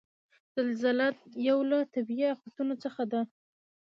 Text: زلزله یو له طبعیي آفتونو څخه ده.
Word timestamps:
زلزله 0.55 1.07
یو 1.47 1.59
له 1.71 1.77
طبعیي 1.93 2.25
آفتونو 2.35 2.73
څخه 2.83 3.03
ده. 3.11 3.21